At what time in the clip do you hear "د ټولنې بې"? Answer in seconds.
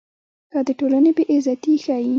0.67-1.23